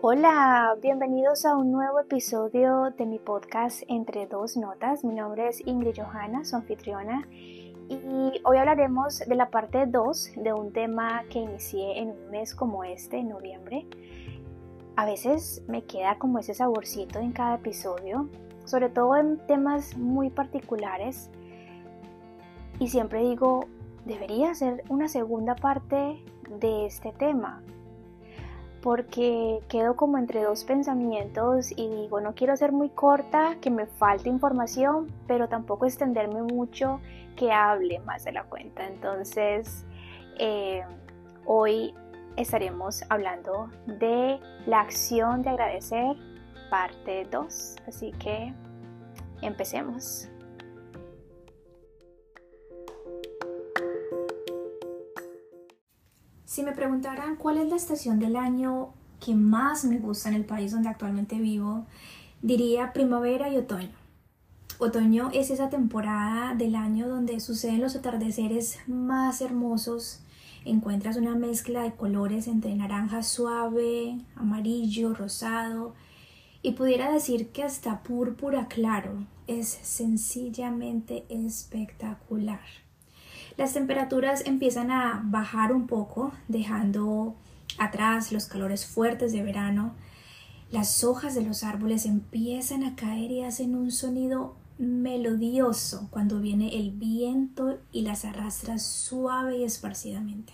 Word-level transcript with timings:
Hola, 0.00 0.76
bienvenidos 0.80 1.44
a 1.44 1.56
un 1.56 1.72
nuevo 1.72 1.98
episodio 1.98 2.92
de 2.96 3.04
mi 3.04 3.18
podcast 3.18 3.82
Entre 3.88 4.28
dos 4.28 4.56
notas. 4.56 5.02
Mi 5.02 5.12
nombre 5.12 5.48
es 5.48 5.60
Ingrid 5.66 5.96
Johanna, 5.96 6.44
su 6.44 6.54
anfitriona, 6.54 7.26
y 7.88 8.40
hoy 8.44 8.58
hablaremos 8.58 9.18
de 9.18 9.34
la 9.34 9.50
parte 9.50 9.86
2 9.86 10.34
de 10.36 10.52
un 10.52 10.72
tema 10.72 11.24
que 11.28 11.40
inicié 11.40 11.98
en 11.98 12.10
un 12.10 12.30
mes 12.30 12.54
como 12.54 12.84
este, 12.84 13.18
en 13.18 13.30
noviembre. 13.30 13.88
A 14.94 15.04
veces 15.04 15.64
me 15.66 15.82
queda 15.82 16.16
como 16.16 16.38
ese 16.38 16.54
saborcito 16.54 17.18
en 17.18 17.32
cada 17.32 17.56
episodio, 17.56 18.28
sobre 18.66 18.90
todo 18.90 19.16
en 19.16 19.44
temas 19.48 19.96
muy 19.96 20.30
particulares. 20.30 21.28
Y 22.78 22.86
siempre 22.86 23.22
digo, 23.22 23.66
debería 24.04 24.54
ser 24.54 24.84
una 24.90 25.08
segunda 25.08 25.56
parte 25.56 26.22
de 26.60 26.86
este 26.86 27.10
tema, 27.10 27.64
porque 28.82 29.60
quedo 29.68 29.96
como 29.96 30.18
entre 30.18 30.42
dos 30.42 30.64
pensamientos 30.64 31.72
y 31.72 31.88
digo, 31.88 32.20
no 32.20 32.34
quiero 32.34 32.56
ser 32.56 32.72
muy 32.72 32.90
corta, 32.90 33.56
que 33.60 33.70
me 33.70 33.86
falte 33.86 34.28
información, 34.28 35.12
pero 35.26 35.48
tampoco 35.48 35.86
extenderme 35.86 36.42
mucho, 36.42 37.00
que 37.36 37.52
hable 37.52 37.98
más 38.00 38.24
de 38.24 38.32
la 38.32 38.44
cuenta. 38.44 38.86
Entonces, 38.86 39.84
eh, 40.38 40.84
hoy 41.44 41.94
estaremos 42.36 43.04
hablando 43.08 43.70
de 43.86 44.40
la 44.66 44.80
acción 44.80 45.42
de 45.42 45.50
agradecer, 45.50 46.16
parte 46.70 47.26
2. 47.30 47.76
Así 47.86 48.12
que 48.12 48.52
empecemos. 49.42 50.28
Si 56.48 56.62
me 56.62 56.72
preguntaran 56.72 57.36
cuál 57.36 57.58
es 57.58 57.68
la 57.68 57.76
estación 57.76 58.18
del 58.18 58.34
año 58.34 58.94
que 59.22 59.34
más 59.34 59.84
me 59.84 59.98
gusta 59.98 60.30
en 60.30 60.34
el 60.34 60.46
país 60.46 60.72
donde 60.72 60.88
actualmente 60.88 61.36
vivo, 61.36 61.84
diría 62.40 62.94
primavera 62.94 63.50
y 63.50 63.58
otoño. 63.58 63.90
Otoño 64.78 65.28
es 65.34 65.50
esa 65.50 65.68
temporada 65.68 66.54
del 66.54 66.74
año 66.74 67.06
donde 67.06 67.38
suceden 67.40 67.82
los 67.82 67.96
atardeceres 67.96 68.78
más 68.86 69.42
hermosos. 69.42 70.20
Encuentras 70.64 71.18
una 71.18 71.34
mezcla 71.34 71.82
de 71.82 71.92
colores 71.92 72.48
entre 72.48 72.74
naranja 72.74 73.22
suave, 73.22 74.18
amarillo, 74.34 75.12
rosado 75.12 75.92
y 76.62 76.72
pudiera 76.72 77.12
decir 77.12 77.48
que 77.48 77.62
hasta 77.62 78.02
púrpura 78.02 78.68
claro. 78.68 79.26
Es 79.46 79.68
sencillamente 79.82 81.26
espectacular. 81.28 82.87
Las 83.58 83.72
temperaturas 83.72 84.44
empiezan 84.46 84.92
a 84.92 85.20
bajar 85.24 85.72
un 85.72 85.88
poco, 85.88 86.32
dejando 86.46 87.34
atrás 87.76 88.30
los 88.30 88.46
calores 88.46 88.86
fuertes 88.86 89.32
de 89.32 89.42
verano. 89.42 89.94
Las 90.70 91.02
hojas 91.02 91.34
de 91.34 91.42
los 91.42 91.64
árboles 91.64 92.06
empiezan 92.06 92.84
a 92.84 92.94
caer 92.94 93.32
y 93.32 93.42
hacen 93.42 93.74
un 93.74 93.90
sonido 93.90 94.54
melodioso 94.78 96.06
cuando 96.10 96.38
viene 96.38 96.78
el 96.78 96.92
viento 96.92 97.80
y 97.90 98.02
las 98.02 98.24
arrastra 98.24 98.78
suave 98.78 99.58
y 99.58 99.64
esparcidamente. 99.64 100.52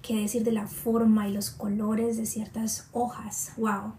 ¿Qué 0.00 0.16
decir 0.16 0.44
de 0.44 0.52
la 0.52 0.68
forma 0.68 1.28
y 1.28 1.34
los 1.34 1.50
colores 1.50 2.16
de 2.16 2.24
ciertas 2.24 2.88
hojas? 2.92 3.52
¡Wow! 3.58 3.92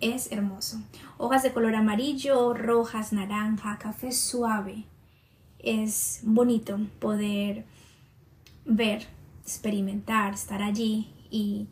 Es 0.00 0.30
hermoso. 0.30 0.82
Hojas 1.16 1.42
de 1.42 1.54
color 1.54 1.74
amarillo, 1.74 2.52
rojas, 2.52 3.14
naranja, 3.14 3.78
café 3.78 4.12
suave, 4.12 4.84
es 5.62 6.20
bonito 6.22 6.78
poder 6.98 7.64
ver, 8.64 9.06
experimentar, 9.42 10.34
estar 10.34 10.62
allí 10.62 11.08
y, 11.30 11.68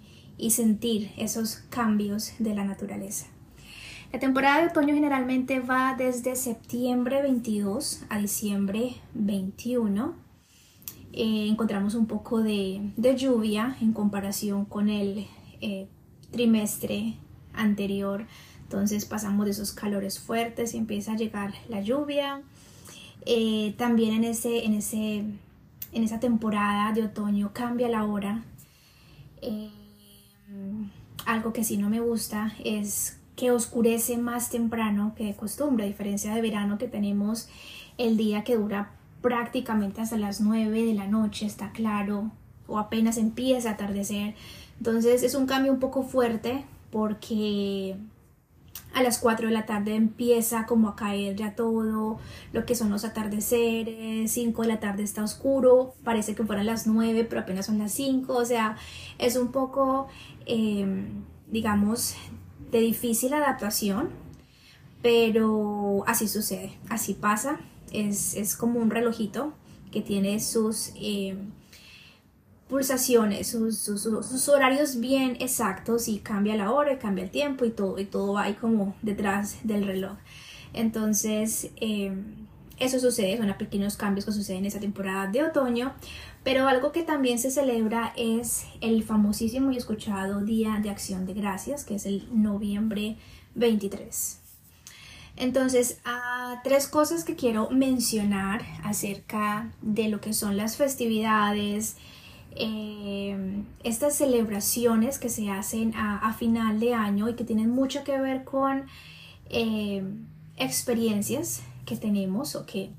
sentir 0.51 1.13
esos 1.17 1.57
cambios 1.69 2.33
de 2.39 2.55
la 2.55 2.65
naturaleza. 2.65 3.27
La 4.13 4.19
temporada 4.19 4.63
de 4.63 4.69
otoño 4.69 4.95
generalmente 4.95 5.61
va 5.61 5.95
desde 5.99 6.37
septiembre 6.37 7.21
22 7.23 8.05
a 8.09 8.19
diciembre 8.19 8.97
21. 9.15 10.15
Eh, 11.13 11.49
encontramos 11.49 11.95
un 11.95 12.07
poco 12.07 12.43
de, 12.43 12.93
lluvia 13.17 13.77
en 13.81 13.93
comparación 13.93 14.65
con 14.65 14.89
el 14.89 15.27
eh, 15.61 15.89
trimestre 16.31 17.17
anterior. 17.53 18.27
Entonces 18.63 19.05
pasamos 19.05 19.45
de 19.45 19.51
esos 19.51 19.73
calores 19.73 20.19
fuertes 20.19 20.75
y 20.75 20.79
empieza 20.79 21.13
a 21.13 21.17
llegar 21.17 21.53
la 21.69 21.81
lluvia. 21.83 22.43
Eh, 23.31 23.75
también 23.77 24.15
en, 24.15 24.25
ese, 24.25 24.65
en, 24.65 24.73
ese, 24.73 25.19
en 25.93 26.03
esa 26.03 26.19
temporada 26.19 26.95
de 26.95 27.03
otoño 27.03 27.51
cambia 27.53 27.87
la 27.91 28.07
hora. 28.07 28.43
Eh, 29.43 29.69
algo 31.27 31.53
que 31.53 31.63
sí 31.63 31.77
no 31.77 31.91
me 31.91 32.01
gusta 32.01 32.55
es 32.65 33.21
que 33.37 33.51
oscurece 33.51 34.17
más 34.17 34.49
temprano 34.49 35.13
que 35.15 35.25
de 35.25 35.37
costumbre, 35.37 35.85
a 35.85 35.89
diferencia 35.89 36.35
de 36.35 36.41
verano 36.41 36.79
que 36.79 36.89
tenemos 36.89 37.51
el 37.99 38.17
día 38.17 38.45
que 38.45 38.57
dura 38.57 38.93
prácticamente 39.21 40.01
hasta 40.01 40.17
las 40.17 40.41
9 40.41 40.87
de 40.87 40.95
la 40.95 41.07
noche, 41.07 41.45
está 41.45 41.71
claro, 41.73 42.31
o 42.67 42.79
apenas 42.79 43.19
empieza 43.19 43.69
a 43.69 43.73
atardecer. 43.73 44.37
Entonces 44.79 45.23
es 45.23 45.35
un 45.35 45.45
cambio 45.45 45.71
un 45.71 45.81
poco 45.81 46.03
fuerte 46.03 46.65
porque 46.91 47.95
a 48.99 49.03
las 49.03 49.19
4 49.19 49.47
de 49.47 49.55
la 49.55 49.65
tarde 49.65 49.95
empieza 49.95 50.67
como 50.67 50.89
a 50.89 50.97
caer 50.97 51.37
ya 51.37 51.55
todo 51.55 52.19
lo 52.53 52.67
que 52.67 52.75
son 52.75 52.91
los 52.91 53.05
atardeceres, 53.05 54.31
5 54.33 54.63
de 54.63 54.69
la 54.69 54.81
tarde 54.81 55.05
está 55.05 55.23
oscuro, 55.23 55.95
parece 56.03 56.35
que 56.35 56.45
fueran 56.45 56.67
las 56.67 56.87
9 56.87 57.25
pero 57.25 57.43
apenas 57.43 57.67
son 57.67 57.79
las 57.79 57.93
5, 57.93 58.35
o 58.35 58.45
sea, 58.45 58.77
es 59.19 59.37
un 59.37 59.53
poco, 59.53 60.09
em, 60.47 61.23
digamos, 61.47 62.17
de 62.73 62.81
difícil 62.81 63.33
adaptación, 63.35 64.11
pero 65.01 66.03
así 66.07 66.27
sucede, 66.27 66.73
así 66.89 67.15
pasa, 67.15 67.61
es, 67.93 68.35
es 68.35 68.57
como 68.57 68.81
un 68.81 68.91
relojito 68.91 69.53
que 69.93 70.03
tiene 70.03 70.41
sus... 70.41 70.93
Em, 70.97 71.53
pulsaciones, 72.69 73.49
sus, 73.49 74.49
horarios 74.49 75.01
bien 75.01 75.37
exactos 75.41 76.09
y 76.09 76.19
cambia 76.19 76.57
la 76.57 76.71
hora 76.71 76.93
y 76.93 76.97
cambia 76.99 77.25
el 77.25 77.31
tiempo 77.31 77.65
y 77.65 77.71
todo, 77.71 77.99
y 77.99 78.05
todo 78.05 78.35
va 78.35 78.45
ahí 78.45 78.55
como 78.55 78.95
detrás 79.03 79.57
del 79.65 79.87
reloj. 79.87 80.17
Entonces, 80.75 81.71
em, 81.77 82.47
eso 82.79 83.01
sucede, 83.01 83.39
son 83.39 83.53
pequeños 83.59 83.97
cambios 83.97 84.25
que 84.25 84.33
suceden 84.33 84.61
en 84.61 84.67
esa 84.67 84.81
temporada 84.81 85.27
de 85.27 85.43
otoño, 85.43 85.95
pero 86.45 86.69
algo 86.69 86.93
que 86.93 87.03
también 87.03 87.39
se 87.39 87.51
celebra 87.51 88.13
es 88.17 88.67
el 88.81 89.03
famosísimo 89.03 89.73
y 89.73 89.77
escuchado 89.77 90.43
Día 90.43 90.79
de 90.83 90.91
Acción 90.91 91.27
de 91.27 91.35
Gracias, 91.35 91.85
que 91.85 91.97
es 91.97 92.07
el 92.07 92.29
noviembre 92.31 93.17
23. 93.55 94.39
Entonces, 95.37 96.01
tres 96.65 96.89
cosas 96.89 97.25
que 97.25 97.37
quiero 97.37 97.71
mencionar 97.71 98.63
acerca 98.83 99.73
de 99.83 100.09
lo 100.09 100.21
que 100.21 100.33
son 100.33 100.57
las 100.57 100.77
festividades, 100.77 101.97
Em, 102.61 103.67
estas 103.85 104.17
celebraciones 104.17 105.21
que 105.21 105.29
se 105.29 105.49
hacen 105.49 105.95
a, 105.95 106.33
final 106.33 106.81
de 106.81 106.93
año 106.93 107.29
y 107.29 107.35
que 107.35 107.45
tienen 107.45 107.71
mucho 107.71 108.03
que 108.03 108.19
ver 108.19 108.43
con 108.43 108.87
em, 109.49 110.27
experiencias 110.57 111.63
que 111.87 111.97
tenemos 111.97 112.57
o 112.57 112.67
que 112.67 112.91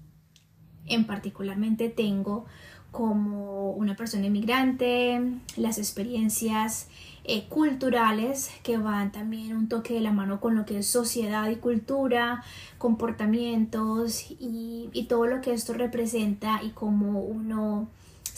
en 0.86 1.06
particularmente 1.06 1.90
tengo 1.90 2.46
como 2.92 3.72
una 3.72 3.97
persona 3.97 4.28
inmigrante, 4.28 5.22
las 5.58 5.78
experiencias 5.78 6.88
eh, 7.26 7.46
culturales 7.50 8.52
que 8.64 8.78
van 8.78 9.12
también 9.12 9.58
un 9.58 9.68
toque 9.68 9.94
de 9.94 10.00
la 10.00 10.14
mano 10.14 10.40
con 10.40 10.56
lo 10.56 10.66
que 10.66 10.80
es 10.80 10.88
sociedad 10.88 11.50
y 11.50 11.58
cultura, 11.58 12.44
comportamientos 12.78 14.31
y, 14.31 14.90
y 14.94 15.03
todo 15.08 15.26
lo 15.26 15.41
que 15.41 15.52
esto 15.52 15.74
representa 15.74 16.64
y 16.64 16.70
cómo 16.70 17.20
uno 17.20 17.90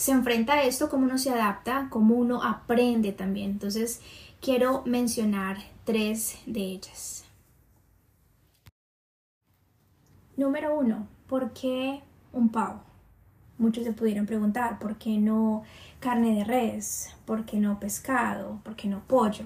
se 0.02 0.10
enfrenta 0.10 0.54
a 0.54 0.64
esto, 0.64 0.90
cómo 0.90 1.04
uno 1.04 1.16
se 1.16 1.30
adapta, 1.30 1.86
cómo 1.88 2.16
uno 2.16 2.42
aprende 2.42 3.12
también. 3.12 3.52
Entonces, 3.52 4.00
quiero 4.40 4.82
mencionar 4.84 5.58
tres 5.84 6.38
de 6.44 6.60
ellas. 6.60 7.24
Número 10.36 10.76
uno, 10.76 11.06
¿por 11.28 11.52
qué 11.52 12.00
un 12.32 12.48
pavo? 12.48 12.82
Muchos 13.58 13.84
se 13.84 13.92
pudieron 13.92 14.26
preguntar, 14.26 14.80
¿por 14.80 14.96
qué 14.96 15.18
no 15.18 15.62
carne 16.00 16.34
de 16.34 16.42
res? 16.42 17.14
¿Por 17.24 17.44
qué 17.44 17.58
no 17.58 17.78
pescado? 17.78 18.58
¿Por 18.64 18.74
qué 18.74 18.88
no 18.88 19.04
pollo? 19.06 19.44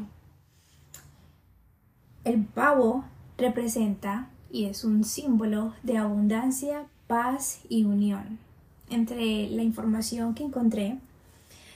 El 2.25 2.47
pavo 2.47 3.05
representa 3.37 4.31
y 4.50 4.64
es 4.64 4.85
un 4.85 5.05
símbolo 5.05 5.75
de 5.82 5.99
abundancia, 5.99 6.87
paz 7.06 7.61
y 7.69 7.85
unión 7.85 8.45
entre 8.91 9.49
la 9.50 9.62
información 9.62 10.35
que 10.35 10.44
encontré, 10.44 10.99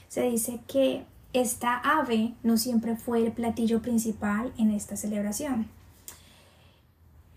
se 0.07 0.23
dice 0.29 0.59
que 0.67 1.03
esta 1.33 1.77
ave 1.77 2.33
no 2.43 2.57
siempre 2.57 2.97
fue 2.97 3.25
el 3.25 3.31
platillo 3.31 3.81
principal 3.81 4.51
en 4.57 4.71
esta 4.71 4.97
celebración. 4.97 5.67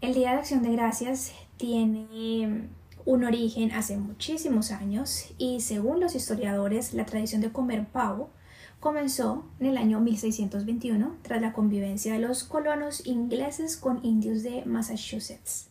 El 0.00 0.15
Día 0.15 0.32
de 0.32 0.38
Acción 0.38 0.62
de 0.62 0.73
Gracias 0.73 1.32
tiene 1.56 2.69
un 3.06 3.25
origen 3.25 3.73
hace 3.73 3.97
muchísimos 3.97 4.71
años 4.71 5.26
y 5.38 5.61
según 5.61 6.00
los 6.00 6.15
historiadores 6.15 6.94
la 6.94 7.06
tradición 7.06 7.41
de 7.41 7.53
comer 7.53 7.87
pavo 7.87 8.31
comenzó 8.81 9.44
en 9.61 9.67
el 9.67 9.79
año 9.79 10.00
1621 10.00 11.17
tras 11.23 11.41
la 11.41 11.53
convivencia 11.53 12.12
de 12.12 12.19
los 12.19 12.44
colonos 12.44 13.06
ingleses 13.06 13.76
con 13.76 14.05
indios 14.05 14.43
de 14.43 14.65
Massachusetts. 14.67 15.69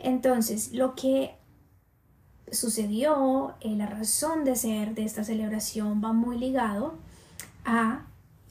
Entonces, 0.00 0.72
lo 0.72 0.94
que 0.94 1.36
sucedió, 2.52 3.54
eh, 3.60 3.74
la 3.76 3.86
razón 3.86 4.44
de 4.44 4.56
ser 4.56 4.94
de 4.94 5.04
esta 5.04 5.24
celebración 5.24 6.02
va 6.04 6.12
muy 6.12 6.38
ligado 6.38 6.94
a 7.64 8.04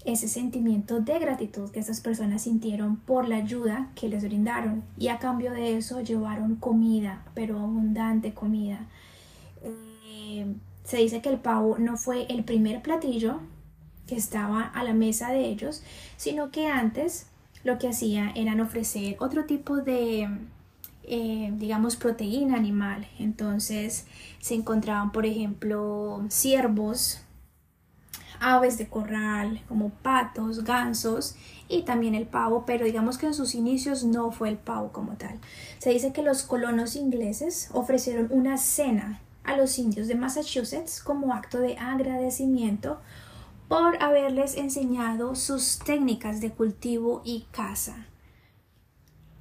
ese 0.05 0.27
sentimiento 0.27 1.01
de 1.01 1.19
gratitud 1.19 1.69
que 1.69 1.79
estas 1.79 1.99
personas 1.99 2.43
sintieron 2.43 2.95
por 2.95 3.27
la 3.27 3.37
ayuda 3.37 3.89
que 3.95 4.07
les 4.07 4.23
brindaron 4.23 4.83
y 4.97 5.09
a 5.09 5.19
cambio 5.19 5.51
de 5.51 5.77
eso 5.77 6.01
llevaron 6.01 6.55
comida, 6.55 7.25
pero 7.33 7.59
abundante 7.59 8.33
comida. 8.33 8.87
Eh, 9.63 10.55
se 10.85 10.97
dice 10.97 11.21
que 11.21 11.29
el 11.29 11.39
pavo 11.39 11.77
no 11.77 11.97
fue 11.97 12.25
el 12.29 12.45
primer 12.45 12.81
platillo 12.81 13.41
que 14.07 14.15
estaba 14.15 14.61
a 14.61 14.83
la 14.83 14.93
mesa 14.93 15.31
de 15.31 15.45
ellos, 15.45 15.83
sino 16.15 16.51
que 16.51 16.67
antes 16.67 17.27
lo 17.65 17.77
que 17.77 17.89
hacía 17.89 18.31
eran 18.35 18.61
ofrecer 18.61 19.17
otro 19.19 19.43
tipo 19.43 19.75
de, 19.77 20.29
eh, 21.07 21.51
digamos, 21.55 21.95
proteína 21.95 22.55
animal. 22.55 23.07
Entonces 23.17 24.05
se 24.39 24.55
encontraban, 24.55 25.11
por 25.11 25.25
ejemplo, 25.25 26.23
ciervos, 26.29 27.21
aves 28.39 28.77
de 28.77 28.87
corral, 28.87 29.63
como 29.67 29.89
patos, 29.89 30.63
gansos 30.63 31.35
y 31.69 31.83
también 31.83 32.15
el 32.15 32.27
pavo, 32.27 32.63
pero 32.65 32.85
digamos 32.85 33.17
que 33.17 33.25
en 33.25 33.33
sus 33.33 33.55
inicios 33.55 34.03
no 34.03 34.31
fue 34.31 34.49
el 34.49 34.57
pavo 34.57 34.91
como 34.91 35.13
tal. 35.13 35.39
Se 35.79 35.89
dice 35.89 36.13
que 36.13 36.23
los 36.23 36.43
colonos 36.43 36.95
ingleses 36.95 37.69
ofrecieron 37.73 38.27
una 38.29 38.57
cena 38.57 39.21
a 39.43 39.55
los 39.55 39.79
indios 39.79 40.07
de 40.07 40.15
Massachusetts 40.15 41.01
como 41.01 41.33
acto 41.33 41.59
de 41.59 41.77
agradecimiento 41.77 42.99
por 43.67 44.01
haberles 44.01 44.55
enseñado 44.55 45.35
sus 45.35 45.79
técnicas 45.79 46.41
de 46.41 46.51
cultivo 46.51 47.21
y 47.25 47.47
caza. 47.51 48.07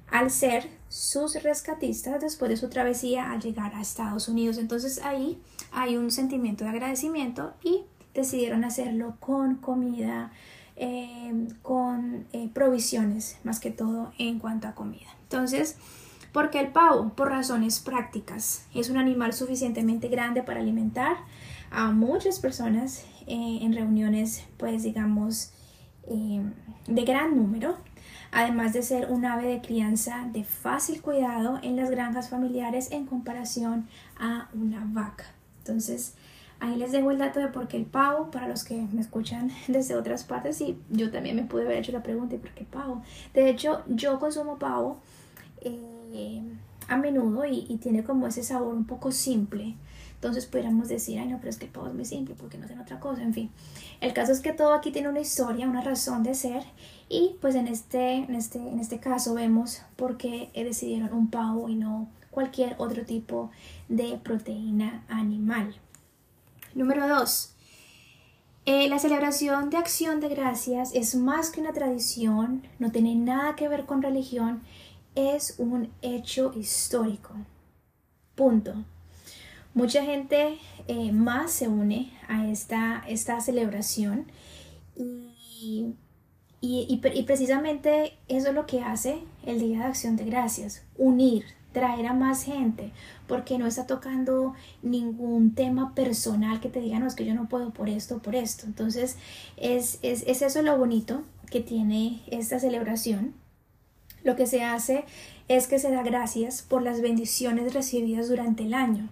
Al 0.09 0.31
ser 0.31 0.69
sus 0.89 1.41
rescatistas 1.43 2.21
después 2.21 2.49
de 2.49 2.57
su 2.57 2.69
travesía 2.69 3.31
al 3.31 3.41
llegar 3.41 3.75
a 3.75 3.81
Estados 3.81 4.27
Unidos. 4.29 4.57
Entonces 4.57 4.99
ahí 5.03 5.41
hay 5.71 5.97
un 5.97 6.11
sentimiento 6.11 6.63
de 6.63 6.71
agradecimiento 6.71 7.53
y 7.63 7.83
decidieron 8.13 8.63
hacerlo 8.63 9.15
con 9.19 9.55
comida, 9.55 10.31
eh, 10.75 11.47
con 11.61 12.25
eh, 12.33 12.49
provisiones, 12.53 13.37
más 13.43 13.59
que 13.59 13.71
todo 13.71 14.11
en 14.17 14.39
cuanto 14.39 14.67
a 14.67 14.75
comida. 14.75 15.07
Entonces, 15.23 15.75
¿por 16.31 16.49
qué 16.49 16.59
el 16.61 16.69
pavo? 16.69 17.09
Por 17.09 17.29
razones 17.29 17.79
prácticas. 17.79 18.65
Es 18.73 18.89
un 18.89 18.97
animal 18.97 19.33
suficientemente 19.33 20.07
grande 20.07 20.41
para 20.41 20.61
alimentar 20.61 21.17
a 21.69 21.91
muchas 21.91 22.39
personas 22.39 23.03
eh, 23.27 23.59
en 23.61 23.73
reuniones, 23.73 24.43
pues 24.57 24.83
digamos, 24.83 25.51
de 26.07 27.03
gran 27.03 27.35
número. 27.35 27.77
Además 28.31 28.73
de 28.73 28.83
ser 28.83 29.11
un 29.11 29.25
ave 29.25 29.47
de 29.47 29.61
crianza 29.61 30.27
de 30.31 30.43
fácil 30.43 31.01
cuidado 31.01 31.59
en 31.63 31.75
las 31.75 31.89
granjas 31.89 32.29
familiares 32.29 32.91
en 32.91 33.05
comparación 33.05 33.87
a 34.19 34.49
una 34.53 34.83
vaca. 34.85 35.25
Entonces, 35.59 36.13
Ahí 36.59 36.75
les 36.75 36.91
dejo 36.91 37.11
el 37.11 37.19
dato 37.19 37.39
de 37.39 37.49
por 37.49 37.67
qué 37.67 37.77
el 37.77 37.85
pavo, 37.85 38.31
para 38.31 38.47
los 38.47 38.63
que 38.63 38.75
me 38.91 39.01
escuchan 39.01 39.51
desde 39.67 39.95
otras 39.95 40.23
partes, 40.23 40.59
y 40.61 40.77
yo 40.89 41.11
también 41.11 41.35
me 41.35 41.43
pude 41.43 41.65
haber 41.65 41.77
hecho 41.77 41.91
la 41.91 42.01
pregunta, 42.01 42.35
¿y 42.35 42.39
por 42.39 42.51
qué 42.51 42.65
pavo? 42.65 43.03
De 43.33 43.49
hecho, 43.49 43.83
yo 43.87 44.19
consumo 44.19 44.57
pavo 44.57 44.97
eh, 45.61 46.41
a 46.87 46.97
menudo 46.97 47.45
y, 47.45 47.77
tiene 47.77 48.03
como 48.03 48.27
ese 48.27 48.43
sabor 48.43 48.73
un 48.73 48.85
poco 48.85 49.11
simple. 49.11 49.75
Entonces 50.15 50.47
pudiéramos 50.47 50.87
decir, 50.87 51.19
ay 51.19 51.27
no, 51.27 51.37
pero 51.37 51.49
es 51.49 51.57
que 51.57 51.65
el 51.65 51.71
pavo 51.71 51.87
es 51.87 51.93
muy 51.93 52.05
simple, 52.05 52.33
porque 52.35 52.57
no 52.57 52.65
tiene 52.65 52.81
otra 52.81 52.99
cosa? 52.99 53.21
En 53.21 53.35
fin, 53.35 53.51
el 54.01 54.13
caso 54.13 54.31
es 54.31 54.39
que 54.39 54.51
todo 54.51 54.73
aquí 54.73 54.91
tiene 54.91 55.09
una 55.09 55.19
historia, 55.19 55.67
una 55.67 55.81
razón 55.81 56.23
de 56.23 56.33
ser, 56.33 56.63
y 57.09 57.35
pues 57.41 57.55
en 57.55 57.67
este, 57.67 58.15
en 58.15 58.35
este, 58.35 58.59
en 58.59 58.79
este 58.79 58.99
caso 58.99 59.33
vemos 59.33 59.81
por 59.95 60.17
qué 60.17 60.49
decidieron 60.53 61.13
un 61.13 61.29
pavo 61.29 61.69
y 61.69 61.75
no 61.75 62.07
cualquier 62.31 62.75
otro 62.77 63.05
tipo 63.05 63.49
de 63.89 64.19
proteína 64.23 65.03
animal. 65.07 65.75
Número 66.75 67.07
2. 67.07 67.53
Eh, 68.65 68.89
la 68.89 68.99
celebración 68.99 69.69
de 69.69 69.77
acción 69.77 70.19
de 70.19 70.27
gracias 70.27 70.93
es 70.93 71.15
más 71.15 71.51
que 71.51 71.61
una 71.61 71.71
tradición, 71.71 72.67
no 72.79 72.91
tiene 72.91 73.15
nada 73.15 73.55
que 73.55 73.69
ver 73.69 73.85
con 73.85 74.01
religión, 74.01 74.61
es 75.15 75.55
un 75.57 75.89
hecho 76.01 76.53
histórico. 76.53 77.33
Punto. 78.35 78.73
Mucha 79.73 80.03
gente 80.03 80.57
eh, 80.87 81.11
más 81.11 81.51
se 81.51 81.67
une 81.67 82.11
a 82.27 82.47
esta, 82.47 83.03
esta 83.07 83.39
celebración 83.39 84.25
y, 84.95 85.95
y, 86.59 86.87
y 86.89 87.23
precisamente 87.23 88.17
eso 88.27 88.49
es 88.49 88.55
lo 88.55 88.65
que 88.65 88.81
hace 88.81 89.19
el 89.45 89.59
Día 89.59 89.79
de 89.79 89.85
Acción 89.85 90.15
de 90.15 90.25
Gracias, 90.25 90.83
unir, 90.97 91.45
traer 91.71 92.07
a 92.07 92.13
más 92.13 92.43
gente, 92.43 92.91
porque 93.27 93.59
no 93.59 93.67
está 93.67 93.85
tocando 93.85 94.55
ningún 94.81 95.53
tema 95.53 95.93
personal 95.93 96.59
que 96.59 96.69
te 96.69 96.81
diga, 96.81 96.97
no, 96.97 97.05
es 97.05 97.13
que 97.13 97.25
yo 97.25 97.35
no 97.35 97.47
puedo 97.47 97.71
por 97.71 97.89
esto, 97.89 98.19
por 98.19 98.35
esto. 98.35 98.65
Entonces, 98.65 99.17
es, 99.57 99.99
es, 100.01 100.23
es 100.25 100.41
eso 100.41 100.61
lo 100.63 100.77
bonito 100.77 101.21
que 101.51 101.61
tiene 101.61 102.23
esta 102.31 102.59
celebración. 102.59 103.35
Lo 104.23 104.35
que 104.35 104.47
se 104.47 104.63
hace 104.63 105.05
es 105.47 105.67
que 105.67 105.79
se 105.79 105.91
da 105.91 106.01
gracias 106.01 106.61
por 106.61 106.81
las 106.81 107.01
bendiciones 107.01 107.73
recibidas 107.73 108.27
durante 108.27 108.63
el 108.63 108.73
año. 108.73 109.09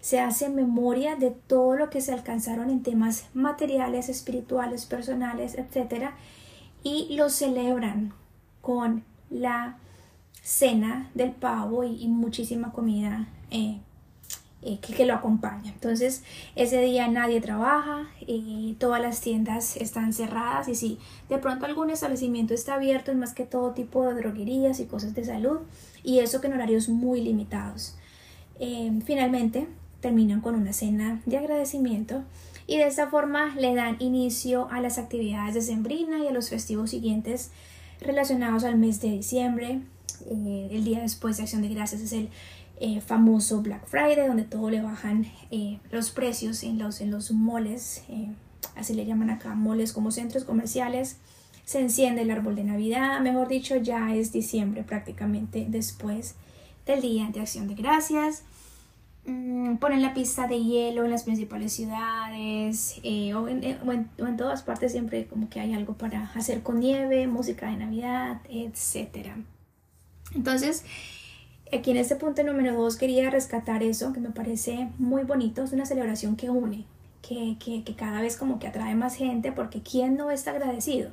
Se 0.00 0.18
hace 0.18 0.48
memoria 0.48 1.14
de 1.14 1.30
todo 1.30 1.76
lo 1.76 1.90
que 1.90 2.00
se 2.00 2.12
alcanzaron 2.12 2.70
en 2.70 2.82
temas 2.82 3.26
materiales, 3.34 4.08
espirituales, 4.08 4.86
personales, 4.86 5.54
etc. 5.54 6.10
Y 6.82 7.14
lo 7.16 7.28
celebran 7.28 8.12
con 8.60 9.04
la 9.30 9.78
cena 10.42 11.10
del 11.14 11.32
pavo 11.32 11.84
y, 11.84 12.08
muchísima 12.08 12.72
comida 12.72 13.28
eh, 13.50 13.78
eh, 14.62 14.78
que, 14.78 15.06
lo 15.06 15.14
acompaña. 15.14 15.72
Entonces 15.72 16.22
ese 16.54 16.82
día 16.82 17.08
nadie 17.08 17.40
trabaja, 17.40 18.08
y 18.26 18.76
todas 18.78 19.00
las 19.00 19.20
tiendas 19.20 19.76
están 19.76 20.12
cerradas 20.12 20.68
y 20.68 20.74
si 20.74 20.98
de 21.28 21.38
pronto 21.38 21.64
algún 21.64 21.90
establecimiento 21.90 22.52
está 22.52 22.74
abierto 22.74 23.10
es 23.10 23.16
más 23.16 23.32
que 23.32 23.44
todo 23.44 23.72
tipo 23.72 24.06
de 24.06 24.14
droguerías 24.14 24.78
y 24.80 24.86
cosas 24.86 25.14
de 25.14 25.24
salud 25.24 25.60
y 26.02 26.18
eso 26.18 26.40
que 26.40 26.48
en 26.48 26.54
horarios 26.54 26.88
muy 26.88 27.22
limitados. 27.22 27.96
Eh, 28.58 28.92
finalmente 29.06 29.66
terminan 30.00 30.40
con 30.42 30.54
una 30.54 30.72
cena 30.74 31.22
de 31.24 31.38
agradecimiento 31.38 32.22
y 32.70 32.76
de 32.76 32.86
esta 32.86 33.08
forma 33.08 33.52
le 33.56 33.74
dan 33.74 33.96
inicio 33.98 34.68
a 34.70 34.80
las 34.80 34.96
actividades 34.96 35.54
de 35.54 35.60
Sembrina 35.60 36.20
y 36.20 36.28
a 36.28 36.30
los 36.30 36.50
festivos 36.50 36.90
siguientes 36.90 37.50
relacionados 38.00 38.62
al 38.62 38.78
mes 38.78 39.00
de 39.00 39.10
diciembre, 39.10 39.80
eh, 40.26 40.68
el 40.70 40.84
día 40.84 41.00
después 41.00 41.36
de 41.36 41.42
Acción 41.42 41.62
de 41.62 41.68
Gracias 41.68 42.00
es 42.00 42.12
el 42.12 42.28
eh, 42.78 43.00
famoso 43.00 43.60
Black 43.60 43.88
Friday, 43.88 44.28
donde 44.28 44.44
todo 44.44 44.70
le 44.70 44.82
bajan 44.82 45.26
eh, 45.50 45.80
los 45.90 46.12
precios 46.12 46.62
en 46.62 46.78
los, 46.78 47.00
en 47.00 47.10
los 47.10 47.32
moles, 47.32 48.04
así 48.76 48.94
le 48.94 49.04
llaman 49.04 49.30
acá, 49.30 49.56
moles 49.56 49.92
como 49.92 50.12
centros 50.12 50.44
comerciales. 50.44 51.16
Se 51.64 51.80
enciende 51.80 52.22
el 52.22 52.30
árbol 52.30 52.54
de 52.54 52.62
Navidad, 52.62 53.18
mejor 53.18 53.48
dicho, 53.48 53.78
ya 53.78 54.14
es 54.14 54.30
diciembre 54.30 54.84
prácticamente 54.84 55.66
después 55.68 56.36
del 56.86 57.00
Día 57.00 57.30
de 57.32 57.40
Acción 57.40 57.66
de 57.66 57.74
Gracias. 57.74 58.44
Mm, 59.26 59.76
ponen 59.76 60.00
la 60.00 60.14
pista 60.14 60.46
de 60.48 60.62
hielo 60.64 61.04
en 61.04 61.10
las 61.10 61.24
principales 61.24 61.74
ciudades 61.74 63.00
o, 63.04 63.48
en, 63.48 63.78
o, 63.86 64.26
en, 64.26 64.36
todas 64.38 64.62
partes 64.62 64.92
siempre 64.92 65.26
como 65.26 65.50
que 65.50 65.60
hay 65.60 65.74
algo 65.74 65.94
para 65.94 66.32
hacer 66.34 66.62
con 66.62 66.80
nieve, 66.80 67.26
música 67.26 67.70
de 67.70 67.76
Navidad, 67.76 68.40
etcétera. 68.48 69.36
Entonces, 70.34 70.84
aquí 71.72 71.90
en 71.90 71.98
este 71.98 72.16
punto 72.16 72.42
número 72.44 72.74
2 72.74 72.96
quería 72.96 73.30
rescatar 73.30 73.82
eso 73.82 74.12
que 74.12 74.20
me 74.20 74.30
parece 74.30 74.88
muy 74.98 75.24
bonito, 75.24 75.62
es 75.64 75.72
una 75.72 75.84
celebración 75.86 76.36
que 76.36 76.48
une, 76.50 76.86
que, 77.20 77.56
que, 77.62 77.84
que, 77.84 77.94
cada 77.96 78.20
vez 78.22 78.36
como 78.36 78.58
que 78.58 78.68
atrae 78.68 78.94
más 78.94 79.16
gente 79.16 79.52
porque 79.52 79.82
¿quién 79.82 80.16
no 80.16 80.30
está 80.30 80.52
agradecido? 80.52 81.10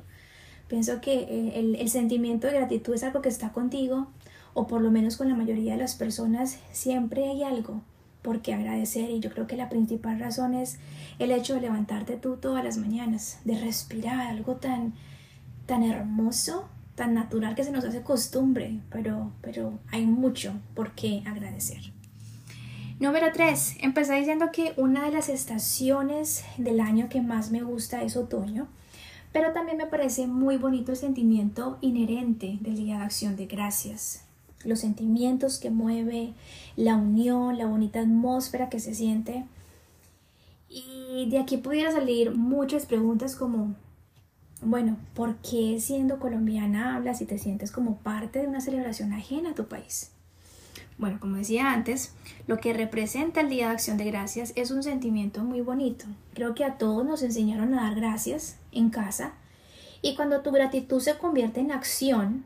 Pienso 0.68 1.00
que 1.00 1.14
eh, 1.14 1.52
el, 1.56 1.76
el 1.76 1.90
sentimiento 1.90 2.46
de 2.46 2.54
gratitud 2.54 2.94
es 2.94 3.02
algo 3.02 3.22
que 3.22 3.28
está 3.28 3.52
contigo 3.52 4.08
o 4.54 4.66
por 4.66 4.80
lo 4.80 4.90
menos 4.90 5.16
con 5.16 5.28
la 5.28 5.34
mayoría 5.34 5.72
de 5.72 5.78
las 5.78 5.94
personas 5.94 6.58
siempre 6.72 7.28
hay 7.28 7.42
algo 7.42 7.82
por 8.28 8.42
qué 8.42 8.52
agradecer 8.52 9.08
y 9.08 9.20
yo 9.20 9.30
creo 9.30 9.46
que 9.46 9.56
la 9.56 9.70
principal 9.70 10.20
razón 10.20 10.52
es 10.52 10.76
el 11.18 11.30
hecho 11.30 11.54
de 11.54 11.62
levantarte 11.62 12.18
tú 12.18 12.36
todas 12.36 12.62
las 12.62 12.76
mañanas, 12.76 13.40
de 13.46 13.58
respirar 13.58 14.20
algo 14.20 14.56
tan, 14.56 14.92
tan 15.64 15.82
hermoso 15.82 16.68
tan 16.94 17.14
natural 17.14 17.54
que 17.54 17.64
se 17.64 17.70
nos 17.70 17.86
hace 17.86 18.02
costumbre, 18.02 18.80
pero, 18.90 19.32
pero 19.40 19.78
hay 19.90 20.04
mucho 20.04 20.52
por 20.74 20.94
qué 20.94 21.22
agradecer. 21.24 21.80
Número 23.00 23.28
3. 23.32 23.76
Empecé 23.80 24.16
diciendo 24.16 24.50
que 24.52 24.74
una 24.76 25.06
de 25.06 25.12
las 25.12 25.30
estaciones 25.30 26.44
del 26.58 26.80
año 26.80 27.08
que 27.08 27.22
más 27.22 27.50
me 27.50 27.62
gusta 27.62 28.02
es 28.02 28.14
otoño, 28.14 28.68
pero 29.32 29.54
también 29.54 29.78
me 29.78 29.86
parece 29.86 30.26
muy 30.26 30.58
bonito 30.58 30.92
el 30.92 30.98
sentimiento 30.98 31.78
inherente 31.80 32.58
del 32.60 32.76
Día 32.76 32.98
de 32.98 33.04
Acción 33.04 33.36
de 33.36 33.46
Gracias. 33.46 34.27
Los 34.64 34.80
sentimientos 34.80 35.58
que 35.58 35.70
mueve, 35.70 36.34
la 36.76 36.96
unión, 36.96 37.58
la 37.58 37.66
bonita 37.66 38.00
atmósfera 38.00 38.68
que 38.68 38.80
se 38.80 38.94
siente. 38.94 39.44
Y 40.68 41.28
de 41.30 41.38
aquí 41.38 41.56
pudiera 41.56 41.92
salir 41.92 42.34
muchas 42.34 42.86
preguntas 42.86 43.36
como, 43.36 43.74
bueno, 44.60 44.96
¿por 45.14 45.36
qué 45.36 45.78
siendo 45.80 46.18
colombiana 46.18 46.96
hablas 46.96 47.20
y 47.20 47.26
te 47.26 47.38
sientes 47.38 47.70
como 47.70 47.96
parte 47.96 48.40
de 48.40 48.48
una 48.48 48.60
celebración 48.60 49.12
ajena 49.12 49.50
a 49.50 49.54
tu 49.54 49.66
país? 49.66 50.10
Bueno, 50.98 51.18
como 51.20 51.36
decía 51.36 51.72
antes, 51.72 52.12
lo 52.48 52.58
que 52.58 52.72
representa 52.72 53.40
el 53.40 53.48
Día 53.48 53.68
de 53.68 53.74
Acción 53.74 53.96
de 53.98 54.04
Gracias 54.04 54.52
es 54.56 54.72
un 54.72 54.82
sentimiento 54.82 55.44
muy 55.44 55.60
bonito. 55.60 56.06
Creo 56.34 56.56
que 56.56 56.64
a 56.64 56.76
todos 56.76 57.06
nos 57.06 57.22
enseñaron 57.22 57.72
a 57.74 57.82
dar 57.82 57.94
gracias 57.94 58.56
en 58.72 58.90
casa 58.90 59.34
y 60.02 60.16
cuando 60.16 60.40
tu 60.40 60.50
gratitud 60.50 61.00
se 61.00 61.16
convierte 61.16 61.60
en 61.60 61.70
acción 61.70 62.44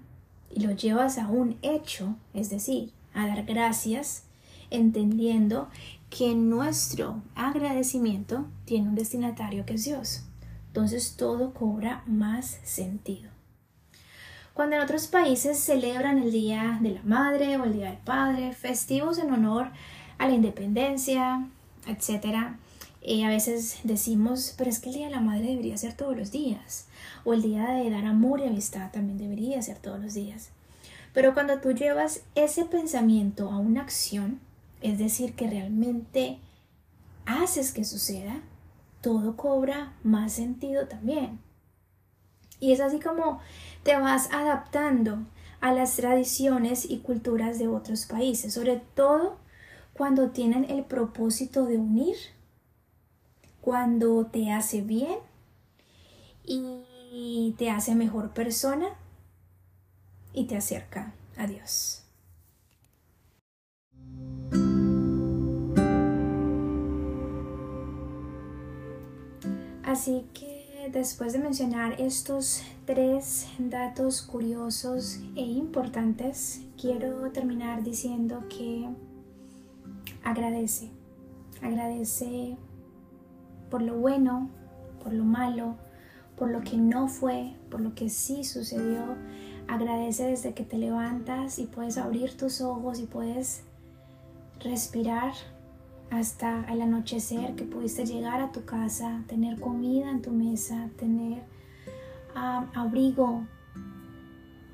y 0.54 0.60
lo 0.60 0.72
llevas 0.72 1.18
a 1.18 1.28
un 1.28 1.56
hecho, 1.62 2.16
es 2.34 2.50
decir, 2.50 2.92
a 3.14 3.26
dar 3.26 3.44
gracias, 3.44 4.24
entendiendo 4.70 5.68
que 6.10 6.34
nuestro 6.34 7.22
agradecimiento 7.34 8.46
tiene 8.64 8.88
un 8.88 8.94
destinatario 8.94 9.64
que 9.64 9.74
es 9.74 9.84
Dios. 9.84 10.24
Entonces 10.68 11.16
todo 11.16 11.52
cobra 11.52 12.02
más 12.06 12.58
sentido. 12.64 13.30
Cuando 14.54 14.76
en 14.76 14.82
otros 14.82 15.06
países 15.06 15.58
celebran 15.58 16.18
el 16.18 16.30
Día 16.30 16.78
de 16.82 16.90
la 16.90 17.02
Madre 17.02 17.56
o 17.56 17.64
el 17.64 17.72
Día 17.72 17.90
del 17.90 17.98
Padre, 17.98 18.52
festivos 18.52 19.18
en 19.18 19.32
honor 19.32 19.70
a 20.18 20.28
la 20.28 20.34
independencia, 20.34 21.46
etc., 21.86 22.56
eh, 23.02 23.24
a 23.24 23.28
veces 23.28 23.80
decimos, 23.82 24.54
pero 24.56 24.70
es 24.70 24.78
que 24.78 24.88
el 24.88 24.94
Día 24.94 25.06
de 25.06 25.12
la 25.12 25.20
Madre 25.20 25.48
debería 25.48 25.76
ser 25.76 25.94
todos 25.94 26.16
los 26.16 26.30
días, 26.30 26.86
o 27.24 27.34
el 27.34 27.42
Día 27.42 27.68
de 27.70 27.90
dar 27.90 28.06
amor 28.06 28.40
y 28.40 28.46
amistad 28.46 28.92
también 28.92 29.18
debería 29.18 29.60
ser 29.60 29.78
todos 29.78 30.00
los 30.00 30.14
días. 30.14 30.50
Pero 31.12 31.34
cuando 31.34 31.58
tú 31.58 31.72
llevas 31.72 32.22
ese 32.34 32.64
pensamiento 32.64 33.50
a 33.50 33.58
una 33.58 33.82
acción, 33.82 34.40
es 34.80 34.98
decir, 34.98 35.34
que 35.34 35.48
realmente 35.48 36.38
haces 37.26 37.72
que 37.72 37.84
suceda, 37.84 38.40
todo 39.00 39.36
cobra 39.36 39.94
más 40.04 40.32
sentido 40.32 40.86
también. 40.86 41.40
Y 42.60 42.72
es 42.72 42.80
así 42.80 43.00
como 43.00 43.40
te 43.82 43.96
vas 43.96 44.32
adaptando 44.32 45.26
a 45.60 45.72
las 45.72 45.96
tradiciones 45.96 46.88
y 46.88 46.98
culturas 46.98 47.58
de 47.58 47.68
otros 47.68 48.06
países, 48.06 48.54
sobre 48.54 48.80
todo 48.94 49.36
cuando 49.92 50.30
tienen 50.30 50.64
el 50.70 50.84
propósito 50.84 51.66
de 51.66 51.76
unir, 51.76 52.16
cuando 53.62 54.26
te 54.26 54.52
hace 54.52 54.82
bien 54.82 55.18
y 56.44 57.54
te 57.56 57.70
hace 57.70 57.94
mejor 57.94 58.34
persona 58.34 58.88
y 60.34 60.44
te 60.44 60.56
acerca 60.56 61.14
a 61.38 61.46
Dios. 61.46 62.04
Así 69.84 70.26
que 70.34 70.88
después 70.92 71.32
de 71.32 71.38
mencionar 71.38 72.00
estos 72.00 72.62
tres 72.86 73.46
datos 73.58 74.22
curiosos 74.22 75.20
e 75.36 75.42
importantes, 75.42 76.62
quiero 76.80 77.30
terminar 77.30 77.84
diciendo 77.84 78.42
que 78.48 78.88
agradece, 80.24 80.90
agradece 81.60 82.56
por 83.72 83.80
lo 83.80 83.94
bueno, 83.94 84.50
por 85.02 85.14
lo 85.14 85.24
malo, 85.24 85.76
por 86.36 86.50
lo 86.50 86.60
que 86.60 86.76
no 86.76 87.08
fue, 87.08 87.56
por 87.70 87.80
lo 87.80 87.94
que 87.94 88.10
sí 88.10 88.44
sucedió. 88.44 89.16
Agradece 89.66 90.26
desde 90.26 90.52
que 90.52 90.62
te 90.62 90.76
levantas 90.76 91.58
y 91.58 91.64
puedes 91.64 91.96
abrir 91.96 92.36
tus 92.36 92.60
ojos 92.60 93.00
y 93.00 93.06
puedes 93.06 93.62
respirar 94.60 95.32
hasta 96.10 96.70
el 96.70 96.82
anochecer 96.82 97.54
que 97.54 97.64
pudiste 97.64 98.04
llegar 98.04 98.42
a 98.42 98.52
tu 98.52 98.66
casa, 98.66 99.24
tener 99.26 99.58
comida 99.58 100.10
en 100.10 100.20
tu 100.20 100.32
mesa, 100.32 100.90
tener 100.98 101.42
abrigo 102.34 103.46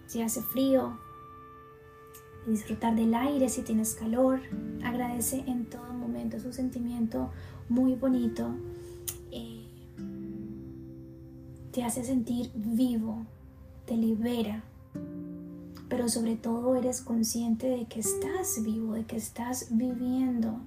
si 0.07 0.23
hace 0.23 0.43
frío, 0.43 0.99
disfrutar 2.49 2.97
del 2.97 3.15
aire 3.15 3.49
si 3.49 3.63
tienes 3.63 3.95
calor. 3.95 4.41
Agradece 4.83 5.45
en 5.47 5.67
todo 5.67 5.93
momento, 5.93 6.37
es 6.37 6.45
un 6.45 6.53
sentimiento 6.53 7.31
muy 7.69 7.95
bonito. 7.95 8.57
Te 11.73 11.85
hace 11.85 12.03
sentir 12.03 12.51
vivo, 12.55 13.27
te 13.87 13.97
libera, 13.97 14.65
pero 15.89 16.09
sobre 16.09 16.37
todo 16.37 16.77
eres 16.77 17.01
consciente 17.01 17.69
de 17.69 17.87
que 17.87 18.01
estás 18.01 18.63
vivo, 18.63 18.95
de 18.95 19.05
que 19.05 19.17
estás 19.17 19.69
viviendo 19.71 20.61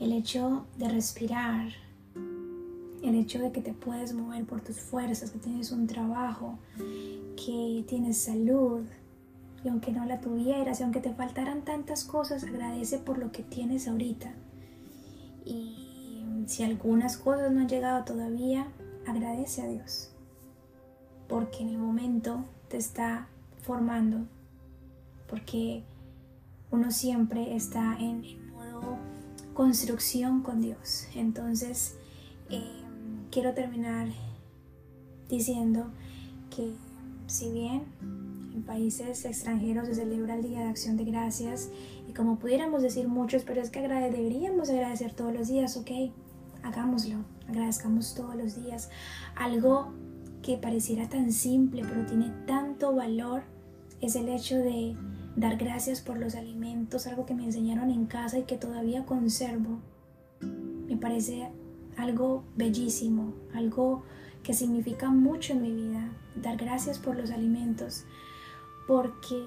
el 0.00 0.12
hecho 0.12 0.66
de 0.78 0.88
respirar, 0.88 1.68
el 3.02 3.14
hecho 3.14 3.38
de 3.38 3.52
que 3.52 3.60
te 3.60 3.74
puedes 3.74 4.14
mover 4.14 4.44
por 4.44 4.62
tus 4.62 4.80
fuerzas, 4.80 5.30
que 5.30 5.38
tienes 5.38 5.70
un 5.70 5.86
trabajo, 5.86 6.58
que 7.36 7.84
tienes 7.86 8.18
salud, 8.18 8.82
y 9.64 9.68
aunque 9.68 9.92
no 9.92 10.04
la 10.04 10.20
tuvieras, 10.20 10.80
y 10.80 10.82
aunque 10.82 11.00
te 11.00 11.12
faltaran 11.14 11.62
tantas 11.62 12.04
cosas, 12.04 12.44
agradece 12.44 12.98
por 12.98 13.18
lo 13.18 13.32
que 13.32 13.42
tienes 13.42 13.88
ahorita. 13.88 14.32
Y 15.44 16.44
si 16.46 16.62
algunas 16.62 17.16
cosas 17.16 17.52
no 17.52 17.60
han 17.60 17.68
llegado 17.68 18.04
todavía, 18.04 18.66
agradece 19.06 19.62
a 19.62 19.68
Dios, 19.68 20.10
porque 21.28 21.62
en 21.62 21.70
el 21.70 21.78
momento 21.78 22.44
te 22.68 22.76
está 22.76 23.28
formando, 23.62 24.26
porque 25.28 25.82
uno 26.70 26.90
siempre 26.90 27.54
está 27.54 27.96
en, 27.98 28.22
modo 28.52 28.98
construcción 29.54 30.42
con 30.42 30.60
Dios. 30.60 31.06
Entonces, 31.14 31.96
eh, 32.50 32.82
quiero 33.30 33.54
terminar 33.54 34.08
diciendo 35.28 35.86
que 36.54 36.74
si 37.26 37.50
bien 37.50 37.84
en 38.54 38.62
países 38.62 39.24
extranjeros 39.24 39.88
se 39.88 39.94
celebra 39.94 40.36
el 40.36 40.42
Día 40.42 40.60
de 40.60 40.68
Acción 40.68 40.96
de 40.96 41.04
Gracias 41.04 41.70
y 42.08 42.12
como 42.12 42.38
pudiéramos 42.38 42.82
decir 42.82 43.08
muchos, 43.08 43.42
pero 43.42 43.60
es 43.60 43.70
que 43.70 43.80
deberíamos 43.80 44.70
agradecer 44.70 45.14
todos 45.14 45.32
los 45.32 45.48
días, 45.48 45.76
ok, 45.76 45.90
hagámoslo, 46.64 47.18
agradezcamos 47.48 48.14
todos 48.14 48.34
los 48.34 48.56
días. 48.56 48.90
Algo 49.36 49.92
que 50.42 50.58
pareciera 50.58 51.08
tan 51.08 51.32
simple 51.32 51.82
pero 51.82 52.04
tiene 52.04 52.30
tanto 52.46 52.94
valor 52.94 53.42
es 54.00 54.16
el 54.16 54.28
hecho 54.28 54.56
de 54.56 54.94
dar 55.36 55.56
gracias 55.56 56.00
por 56.00 56.18
los 56.18 56.34
alimentos, 56.34 57.06
algo 57.06 57.26
que 57.26 57.34
me 57.34 57.44
enseñaron 57.44 57.90
en 57.90 58.06
casa 58.06 58.38
y 58.38 58.44
que 58.44 58.56
todavía 58.56 59.06
conservo. 59.06 59.80
Me 60.40 60.96
parece 60.96 61.50
algo 61.96 62.44
bellísimo, 62.56 63.34
algo 63.54 64.02
que 64.42 64.52
significa 64.52 65.10
mucho 65.10 65.54
en 65.54 65.62
mi 65.62 65.72
vida, 65.72 66.10
dar 66.36 66.56
gracias 66.56 66.98
por 66.98 67.16
los 67.16 67.30
alimentos, 67.30 68.04
porque 68.86 69.46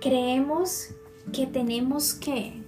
creemos 0.00 0.94
que 1.32 1.46
tenemos 1.46 2.14
que, 2.14 2.62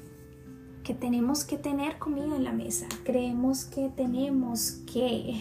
que 0.83 0.95
tenemos 0.95 1.45
que 1.45 1.59
tener 1.59 1.99
comida 1.99 2.37
en 2.37 2.45
la 2.45 2.53
mesa, 2.53 2.89
creemos 3.05 3.65
que 3.65 3.89
tenemos 3.89 4.83
que 4.93 5.41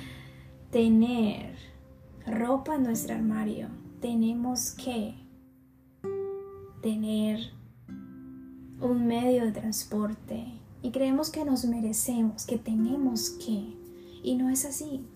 tener 0.70 1.54
ropa 2.26 2.74
en 2.74 2.84
nuestro 2.84 3.14
armario, 3.14 3.68
tenemos 4.00 4.72
que 4.72 5.14
tener 6.82 7.52
un 8.80 9.06
medio 9.06 9.44
de 9.44 9.52
transporte. 9.52 10.44
Y 10.82 10.90
creemos 10.90 11.30
que 11.30 11.44
nos 11.44 11.64
merecemos, 11.64 12.44
que 12.44 12.58
tenemos 12.58 13.30
que. 13.30 13.74
Y 14.22 14.34
no 14.34 14.50
es 14.50 14.66
así, 14.66 15.06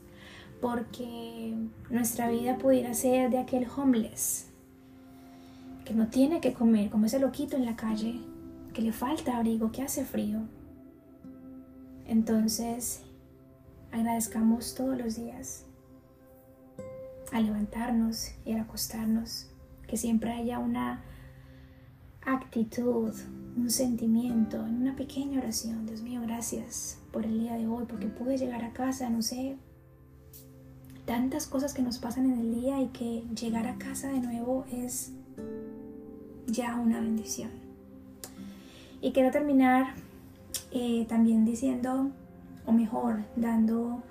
porque 0.63 1.55
nuestra 1.91 2.31
vida 2.31 2.57
pudiera 2.57 2.95
ser 2.95 3.31
de 3.31 3.39
aquel 3.39 3.67
homeless 3.77 4.47
que 5.85 5.95
no 5.95 6.09
tiene 6.09 6.41
que 6.41 6.53
comer, 6.53 6.91
como 6.91 7.07
ese 7.07 7.19
loquito 7.19 7.57
en 7.57 7.65
la 7.65 7.77
calle, 7.77 8.21
que 8.79 8.85
le 8.85 8.93
falta 8.93 9.37
abrigo, 9.37 9.73
que 9.73 9.83
hace 9.83 10.05
frío. 10.05 10.39
Entonces, 12.07 13.01
agradezcamos 13.91 14.77
todos 14.77 14.97
los 14.97 15.17
días 15.17 15.65
a 17.33 17.41
levantarnos 17.41 18.31
y 18.45 18.53
a 18.53 18.63
acostarnos, 18.63 19.51
que 19.89 19.97
siempre 19.97 20.31
haya 20.31 20.61
una 20.61 21.03
actitud, 22.25 23.13
un 23.57 23.69
sentimiento, 23.69 24.65
en 24.65 24.77
una 24.83 24.95
pequeña 24.95 25.41
oración. 25.41 25.85
Dios 25.85 26.03
mío, 26.03 26.21
gracias 26.23 27.01
por 27.11 27.27
el 27.27 27.37
día 27.37 27.57
de 27.57 27.67
hoy, 27.67 27.85
porque 27.89 28.07
pude 28.07 28.39
llegar 28.39 28.63
a 28.63 28.73
casa, 28.73 29.11
no 29.11 29.23
sé, 29.23 29.57
tantas 31.05 31.49
cosas 31.49 31.75
que 31.75 31.83
nos 31.83 31.99
pasan 31.99 32.27
en 32.27 32.39
el 32.39 32.55
día 32.55 32.81
y 32.81 32.87
que 32.91 33.25
llegar 33.35 33.67
a 33.67 33.77
casa 33.77 34.07
de 34.13 34.21
nuevo 34.21 34.67
es 34.71 35.11
ya 36.47 36.77
una 36.77 37.01
bendición. 37.01 37.68
Y 39.01 39.13
quiero 39.13 39.31
terminar 39.31 39.95
eh, 40.73 41.07
también 41.09 41.45
diciendo, 41.45 42.11
o 42.67 42.73
mejor, 42.73 43.21
dando 43.37 44.03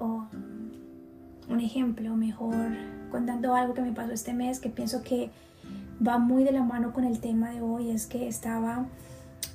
un 0.00 1.60
ejemplo, 1.60 2.16
mejor 2.16 2.68
contando 3.10 3.54
algo 3.54 3.74
que 3.74 3.82
me 3.82 3.92
pasó 3.92 4.12
este 4.12 4.32
mes 4.32 4.60
que 4.60 4.70
pienso 4.70 5.02
que 5.02 5.30
va 6.06 6.16
muy 6.18 6.42
de 6.44 6.52
la 6.52 6.62
mano 6.62 6.94
con 6.94 7.04
el 7.04 7.20
tema 7.20 7.50
de 7.50 7.60
hoy, 7.60 7.90
es 7.90 8.06
que 8.06 8.26
estaba 8.26 8.86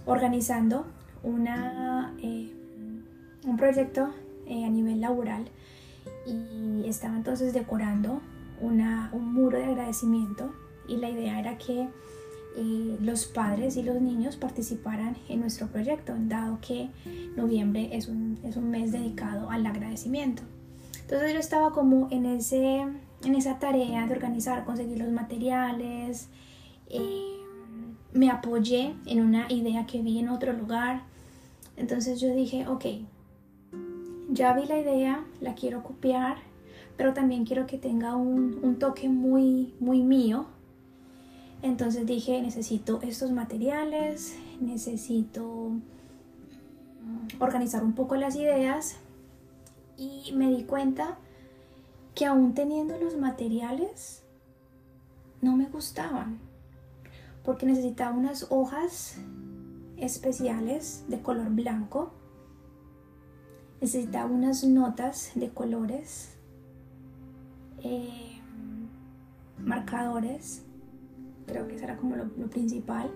organizando 0.06 0.86
una 1.24 2.14
un 3.46 3.58
proyecto 3.58 4.10
eh, 4.48 4.66
a 4.66 4.70
nivel 4.70 5.02
laboral 5.02 5.46
y 6.26 6.88
estaba 6.88 7.16
entonces 7.16 7.54
decorando 7.54 8.22
una, 8.62 9.10
un 9.14 9.34
muro 9.34 9.58
de 9.58 9.66
agradecimiento 9.66 10.54
y 10.88 10.98
la 10.98 11.10
idea 11.10 11.40
era 11.40 11.58
que 11.58 11.88
eh, 12.58 12.98
los 13.02 13.26
padres 13.26 13.76
y 13.78 13.84
los 13.84 14.02
niños 14.02 14.38
participaran 14.38 15.18
en 15.30 15.42
nuestro 15.42 15.68
proyecto, 15.68 16.14
dado 16.18 16.60
que 16.62 16.90
noviembre 17.36 17.90
es 17.92 18.08
un, 18.08 18.40
es 18.44 18.56
un 18.56 18.70
mes 18.70 18.92
dedicado 18.92 19.50
al 19.50 19.66
agradecimiento. 19.66 20.44
Entonces 21.02 21.34
yo 21.34 21.40
estaba 21.40 21.72
como 21.72 22.08
en, 22.12 22.26
ese, 22.26 22.86
en 23.24 23.36
esa 23.36 23.60
tarea 23.60 24.08
de 24.08 24.14
organizar, 24.14 24.66
conseguir 24.66 25.00
los 25.00 25.12
materiales, 25.12 26.30
eh, 26.90 27.36
me 28.14 28.32
apoyé 28.32 28.96
en 29.06 29.22
una 29.22 29.52
idea 29.52 29.86
que 29.86 30.02
vi 30.02 30.20
en 30.20 30.30
otro 30.30 30.54
lugar. 30.54 31.04
Entonces 31.78 32.22
yo 32.22 32.34
dije, 32.34 32.68
ok, 32.68 32.86
ya 34.30 34.54
vi 34.54 34.66
la 34.66 34.80
idea, 34.80 35.26
la 35.42 35.54
quiero 35.54 35.84
copiar, 35.84 36.38
pero 36.98 37.14
también 37.14 37.46
quiero 37.46 37.68
que 37.68 37.78
tenga 37.78 38.16
un, 38.16 38.60
un 38.64 38.80
toque 38.80 39.10
muy, 39.10 39.74
muy 39.80 40.02
mío. 40.02 40.48
Entonces 41.62 42.06
dije, 42.06 42.42
necesito 42.42 43.02
estos 43.02 43.32
materiales, 43.32 44.36
necesito 44.60 45.72
mm, 47.04 47.42
organizar 47.42 47.84
un 47.84 47.94
poco 47.94 48.16
las 48.16 48.36
ideas. 48.36 48.98
Y 49.98 50.34
me 50.34 50.50
di 50.50 50.64
cuenta 50.64 51.18
que 52.14 52.26
aún 52.26 52.54
teniendo 52.54 52.98
los 52.98 53.18
materiales 53.18 54.24
no 55.42 55.56
me 55.56 55.66
gustaban. 55.66 56.40
Porque 57.44 57.66
necesitaba 57.66 58.16
unas 58.16 58.48
hojas 58.50 59.18
especiales 59.98 61.06
de 61.08 61.22
color 61.22 61.50
blanco. 61.50 62.12
Necesitaba 63.82 64.30
unas 64.30 64.64
notas 64.64 65.32
de 65.36 65.50
colores 65.50 66.36
eh, 67.84 68.42
marcadores 69.60 70.65
creo 71.46 71.68
que 71.68 71.76
eso 71.76 71.86
era 71.86 71.98
como 71.98 72.16
lo, 72.16 72.30
principal 72.50 73.12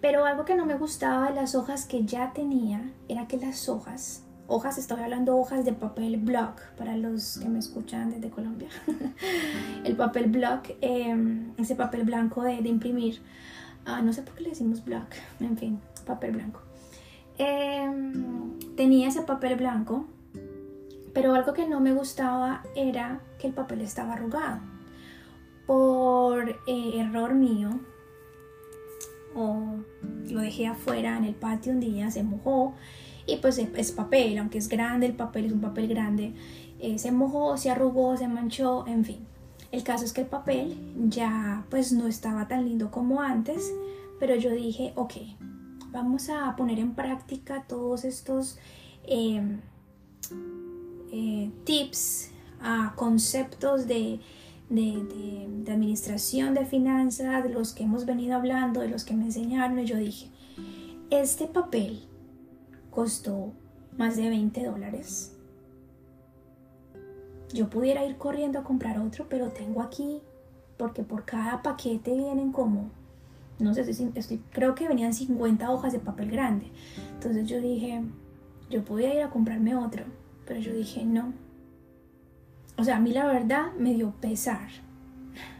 pero 0.00 0.24
algo 0.24 0.44
que 0.44 0.54
no 0.54 0.64
me 0.64 0.76
gustaba 0.76 1.28
de 1.28 1.34
las 1.34 1.54
hojas 1.54 1.84
que 1.84 2.04
ya 2.04 2.32
tenía 2.32 2.90
era 3.08 3.28
que 3.28 3.36
las 3.36 3.68
hojas 3.68 4.24
hojas, 4.50 4.78
estoy 4.78 5.00
hablando 5.00 5.36
hojas 5.36 5.64
de 5.64 5.72
papel 5.72 6.16
block 6.16 6.60
para 6.76 6.96
los 6.96 7.38
que 7.38 7.48
me 7.48 7.60
escuchan 7.60 8.10
desde 8.10 8.30
Colombia. 8.30 8.68
el 9.84 9.94
papel 9.94 10.28
block, 10.28 10.70
em, 10.80 11.52
ese 11.56 11.76
papel 11.76 12.02
blanco 12.02 12.42
de, 12.42 12.56
imprimir. 12.68 13.22
Ah, 13.86 14.02
no 14.02 14.12
sé 14.12 14.22
por 14.22 14.34
qué 14.34 14.42
le 14.42 14.48
decimos 14.50 14.84
block, 14.84 15.06
en 15.38 15.56
fin, 15.56 15.80
papel 16.04 16.32
blanco. 16.32 16.62
Em, 17.38 18.58
tenía 18.76 19.08
ese 19.08 19.22
papel 19.22 19.54
blanco, 19.54 20.06
pero 21.14 21.34
algo 21.34 21.52
que 21.52 21.68
no 21.68 21.78
me 21.78 21.92
gustaba 21.92 22.64
era 22.74 23.20
que 23.38 23.46
el 23.46 23.52
papel 23.52 23.82
estaba 23.82 24.14
arrugado. 24.14 24.60
Por 25.70 26.48
eh, 26.66 26.92
error 26.96 27.32
mío, 27.32 27.78
o 29.36 29.76
lo 30.28 30.40
dejé 30.40 30.66
afuera 30.66 31.16
en 31.16 31.22
el 31.22 31.36
patio 31.36 31.70
un 31.70 31.78
día, 31.78 32.10
se 32.10 32.24
mojó 32.24 32.74
y 33.24 33.36
pues 33.36 33.56
es 33.56 33.92
papel, 33.92 34.36
aunque 34.38 34.58
es 34.58 34.68
grande, 34.68 35.06
el 35.06 35.14
papel 35.14 35.44
es 35.44 35.52
un 35.52 35.60
papel 35.60 35.86
grande, 35.86 36.34
eh, 36.80 36.98
se 36.98 37.12
mojó, 37.12 37.56
se 37.56 37.70
arrugó, 37.70 38.16
se 38.16 38.26
manchó, 38.26 38.84
en 38.88 39.04
fin. 39.04 39.24
El 39.70 39.84
caso 39.84 40.04
es 40.04 40.12
que 40.12 40.22
el 40.22 40.26
papel 40.26 40.76
ya 41.08 41.64
pues 41.70 41.92
no 41.92 42.08
estaba 42.08 42.48
tan 42.48 42.64
lindo 42.64 42.90
como 42.90 43.20
antes, 43.20 43.72
pero 44.18 44.34
yo 44.34 44.50
dije, 44.50 44.92
ok, 44.96 45.12
vamos 45.92 46.30
a 46.30 46.56
poner 46.56 46.80
en 46.80 46.96
práctica 46.96 47.64
todos 47.68 48.04
estos 48.04 48.58
em, 49.04 49.60
eh, 51.12 51.48
tips, 51.62 52.32
uh, 52.60 52.92
conceptos 52.96 53.86
de, 53.86 54.18
de, 54.70 55.04
de, 55.64 55.72
administración 55.72 56.54
de 56.54 56.64
finanzas, 56.64 57.44
de 57.44 57.50
los 57.50 57.74
que 57.74 57.84
hemos 57.84 58.06
venido 58.06 58.36
hablando, 58.36 58.80
de 58.80 58.88
los 58.88 59.04
que 59.04 59.14
me 59.14 59.24
enseñaron, 59.24 59.78
y 59.78 59.84
yo 59.84 59.96
dije, 59.96 60.30
este 61.10 61.46
papel 61.46 62.08
costó 62.90 63.52
más 63.98 64.16
de 64.16 64.28
20 64.28 64.64
dólares. 64.64 65.36
Yo 67.52 67.68
pudiera 67.68 68.04
ir 68.06 68.16
corriendo 68.16 68.60
a 68.60 68.64
comprar 68.64 68.98
otro, 69.00 69.26
pero 69.28 69.50
tengo 69.50 69.82
aquí, 69.82 70.22
porque 70.76 71.02
por 71.02 71.24
cada 71.24 71.62
paquete 71.62 72.14
vienen 72.16 72.52
como, 72.52 72.90
no 73.58 73.74
sé, 73.74 73.92
si 73.92 74.10
estoy, 74.14 74.38
creo 74.50 74.74
que 74.74 74.88
venían 74.88 75.12
50 75.12 75.70
hojas 75.70 75.92
de 75.92 75.98
papel 75.98 76.30
grande. 76.30 76.70
Entonces 77.14 77.48
yo 77.48 77.60
dije, 77.60 78.02
yo 78.70 78.84
podía 78.84 79.14
ir 79.14 79.22
a 79.22 79.30
comprarme 79.30 79.74
otro, 79.74 80.04
pero 80.46 80.60
yo 80.60 80.72
dije, 80.72 81.04
no. 81.04 81.32
O 82.76 82.84
sea, 82.84 82.96
a 82.96 83.00
mí 83.00 83.12
la 83.12 83.26
verdad 83.26 83.72
me 83.78 83.94
dio 83.94 84.12
pesar, 84.20 84.68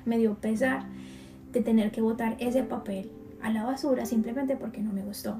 me 0.04 0.18
dio 0.18 0.34
pesar 0.36 0.84
de 1.52 1.60
tener 1.60 1.90
que 1.90 2.00
botar 2.00 2.36
ese 2.38 2.62
papel 2.62 3.10
a 3.42 3.50
la 3.50 3.64
basura 3.64 4.06
simplemente 4.06 4.56
porque 4.56 4.80
no 4.80 4.92
me 4.92 5.02
gustó. 5.02 5.36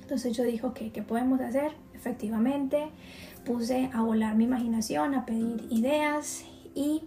Entonces 0.00 0.36
yo 0.36 0.44
dije, 0.44 0.66
ok, 0.66 0.78
¿qué 0.92 1.02
podemos 1.02 1.40
hacer? 1.40 1.72
Efectivamente, 1.94 2.88
puse 3.44 3.90
a 3.92 4.02
volar 4.02 4.36
mi 4.36 4.44
imaginación, 4.44 5.14
a 5.14 5.24
pedir 5.24 5.66
ideas 5.70 6.44
y 6.74 7.02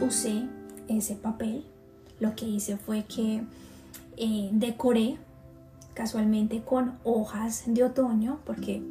usé 0.00 0.48
ese 0.88 1.16
papel. 1.16 1.64
Lo 2.18 2.34
que 2.34 2.46
hice 2.46 2.76
fue 2.76 3.04
que 3.04 3.42
eh, 4.16 4.50
decoré 4.52 5.16
casualmente 5.94 6.62
con 6.62 6.98
hojas 7.04 7.64
de 7.66 7.84
otoño, 7.84 8.40
porque 8.44 8.82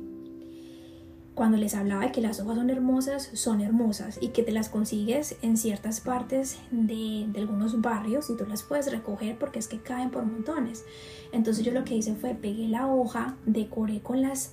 cuando 1.40 1.56
les 1.56 1.74
hablaba 1.74 2.04
de 2.04 2.12
que 2.12 2.20
las 2.20 2.42
hojas 2.42 2.58
son 2.58 2.70
hermosas, 2.70 3.30
son 3.32 3.62
hermosas 3.62 4.20
y 4.22 4.28
que 4.28 4.44
te 4.44 4.52
las 4.52 4.68
consigues 4.68 5.38
en 5.42 5.56
ciertas 5.56 6.02
partes 6.02 6.58
de, 6.70 7.30
algunos 7.38 7.80
barrios 7.80 8.30
y 8.30 8.36
tú 8.36 8.46
las 8.46 8.62
puedes 8.62 8.92
recoger 8.92 9.40
porque 9.40 9.58
es 9.58 9.70
que 9.70 9.80
caen 9.80 10.12
por 10.12 10.26
montones. 10.26 10.84
Entonces 11.32 11.64
yo 11.64 11.72
lo 11.72 11.86
que 11.86 11.96
hice 11.96 12.14
fue 12.16 12.36
pegué 12.36 12.68
la 12.68 12.88
hoja, 12.88 13.38
decoré 13.46 14.02
con 14.02 14.22
las, 14.22 14.52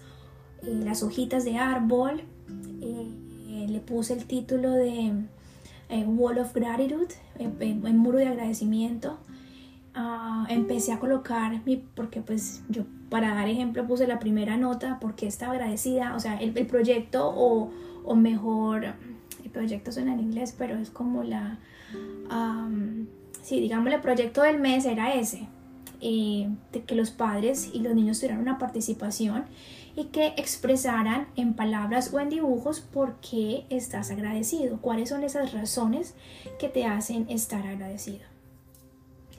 eh, 0.63 0.81
las 0.85 1.03
hojitas 1.03 1.45
de 1.45 1.59
árbol, 1.59 2.23
eh, 2.81 3.67
le 3.69 3.81
puse 3.81 4.13
el 4.13 4.25
título 4.27 4.71
de 4.71 5.13
eh, 5.89 6.05
Wall 6.07 6.39
of 6.39 6.55
Gratitude, 6.55 7.17
en 7.41 7.99
muro 7.99 8.19
de 8.19 8.29
agradecimiento. 8.29 9.19
Ah, 9.93 10.47
empecé 10.49 10.93
a 10.93 11.01
colocar 11.01 11.65
mi, 11.65 11.79
porque 11.79 12.21
pues 12.21 12.63
yo 12.69 12.85
para 13.11 13.35
dar 13.35 13.49
ejemplo 13.49 13.87
puse 13.87 14.07
la 14.07 14.19
primera 14.19 14.57
nota 14.57 14.99
porque 15.01 15.27
estaba 15.27 15.53
agradecida, 15.53 16.15
o 16.17 16.21
sea, 16.21 16.37
el, 16.41 16.53
proyecto 16.67 17.29
o, 17.29 17.71
o, 18.05 18.17
mejor, 18.17 18.95
el 19.45 19.51
proyecto 19.51 19.93
suena 19.93 20.13
en 20.13 20.21
inglés, 20.21 20.55
pero 20.57 20.77
es 20.77 20.91
como 20.91 21.23
la, 21.23 21.59
sí, 23.43 23.61
digamos, 23.61 23.93
el 23.93 24.01
proyecto 24.01 24.43
del 24.43 24.59
mes 24.59 24.85
era 24.85 25.15
ese, 25.15 25.47
eh, 26.01 26.49
de 26.73 26.83
que 26.83 26.95
los 26.95 27.11
padres 27.11 27.71
y 27.73 27.81
los 27.81 27.95
niños 27.95 28.19
tuvieran 28.19 28.41
una 28.41 28.59
participación 28.59 29.45
y 29.95 30.05
que 30.07 30.35
expresaran 30.37 31.27
en 31.37 31.55
palabras 31.55 32.13
o 32.13 32.21
en 32.21 32.29
dibujos 32.29 32.81
por 32.81 33.15
qué 33.21 33.65
estás 33.71 34.11
agradecido, 34.11 34.79
cuáles 34.81 35.09
son 35.09 35.23
esas 35.25 35.53
razones 35.53 36.15
que 36.59 36.69
te 36.69 36.85
hacen 36.85 37.27
estar 37.31 37.67
agradecido. 37.67 38.25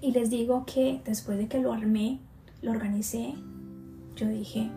Y 0.01 0.11
les 0.11 0.29
digo 0.29 0.65
que 0.65 1.01
después 1.05 1.37
de 1.37 1.47
que 1.47 1.59
lo 1.59 1.73
armé, 1.73 2.19
lo 2.61 2.71
organicé, 2.71 3.35
yo 4.17 4.27
dije, 4.27 4.69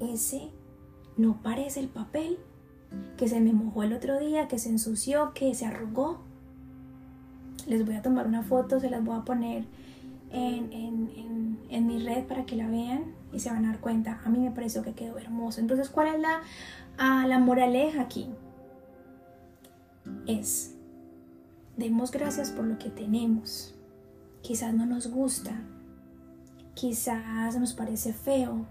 ese 0.00 0.50
no 1.16 1.40
parece 1.42 1.80
el 1.80 1.88
papel 1.88 2.38
que 3.16 3.28
se 3.28 3.40
me 3.40 3.52
mojó 3.52 3.82
el 3.82 3.92
otro 3.92 4.18
día, 4.20 4.46
que 4.46 4.58
se 4.58 4.68
ensució, 4.68 5.32
que 5.34 5.54
se 5.54 5.66
arrugó. 5.66 6.20
Les 7.66 7.84
voy 7.84 7.94
a 7.94 8.02
tomar 8.02 8.26
una 8.26 8.42
foto, 8.42 8.78
se 8.78 8.90
las 8.90 9.02
voy 9.04 9.16
a 9.16 9.24
poner 9.24 9.64
en, 10.30 11.58
en, 11.70 11.86
mi 11.86 11.98
red 11.98 12.24
para 12.24 12.44
que 12.44 12.56
la 12.56 12.68
vean 12.68 13.14
y 13.32 13.40
se 13.40 13.50
van 13.50 13.64
a 13.64 13.68
dar 13.68 13.80
cuenta. 13.80 14.20
A 14.24 14.28
mí 14.28 14.38
me 14.38 14.50
pareció 14.50 14.82
que 14.82 14.92
quedó 14.92 15.18
hermoso. 15.18 15.60
Entonces, 15.60 15.88
¿cuál 15.88 16.08
es 16.08 16.20
la, 16.20 17.26
la 17.26 17.38
moraleja 17.38 18.02
aquí? 18.02 18.28
Es, 20.26 20.74
demos 21.76 22.10
gracias 22.10 22.50
por 22.50 22.64
lo 22.64 22.78
que 22.78 22.90
tenemos. 22.90 23.74
Quizás 24.42 24.74
no 24.74 24.86
nos 24.86 25.06
gusta, 25.06 25.52
quizás 26.74 27.58
nos 27.58 27.72
parece 27.72 28.12
feo, 28.12 28.66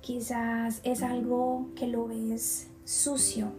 quizás 0.00 0.80
es 0.84 1.02
algo 1.02 1.70
que 1.74 1.86
lo 1.86 2.08
ves 2.08 2.68
sucio, 2.84 3.52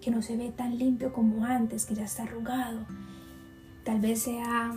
que 0.00 0.10
no 0.10 0.22
se 0.22 0.36
ve 0.36 0.50
tan 0.50 0.78
limpio 0.78 1.12
como 1.12 1.44
antes, 1.44 1.84
que 1.84 1.94
ya 1.94 2.04
está 2.04 2.22
arrugado. 2.22 2.86
Tal 3.84 4.00
vez 4.00 4.22
sea 4.22 4.72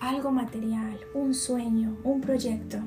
algo 0.00 0.30
material, 0.30 0.98
un 1.14 1.34
sueño, 1.34 1.98
un 2.04 2.20
proyecto. 2.20 2.78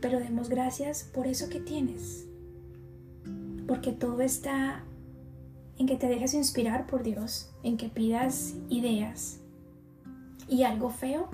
Pero 0.00 0.18
demos 0.18 0.48
gracias 0.48 1.04
por 1.04 1.26
eso 1.26 1.48
que 1.48 1.60
tienes. 1.60 2.26
Porque 3.66 3.92
todo 3.92 4.20
está 4.20 4.84
en 5.78 5.86
que 5.86 5.96
te 5.96 6.08
dejes 6.08 6.34
inspirar 6.34 6.86
por 6.86 7.02
Dios, 7.02 7.50
en 7.62 7.76
que 7.76 7.88
pidas 7.88 8.54
ideas. 8.68 9.40
Y 10.48 10.64
algo 10.64 10.90
feo 10.90 11.30